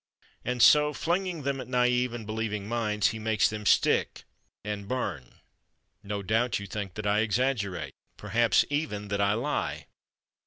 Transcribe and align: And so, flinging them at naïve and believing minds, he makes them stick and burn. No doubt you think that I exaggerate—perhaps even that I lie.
And 0.43 0.63
so, 0.63 0.93
flinging 0.93 1.43
them 1.43 1.61
at 1.61 1.67
naïve 1.67 2.11
and 2.11 2.25
believing 2.25 2.67
minds, 2.67 3.09
he 3.09 3.19
makes 3.19 3.47
them 3.47 3.67
stick 3.67 4.23
and 4.65 4.87
burn. 4.87 5.41
No 6.01 6.23
doubt 6.23 6.57
you 6.57 6.65
think 6.65 6.95
that 6.95 7.05
I 7.05 7.19
exaggerate—perhaps 7.19 8.65
even 8.71 9.09
that 9.09 9.21
I 9.21 9.33
lie. 9.35 9.85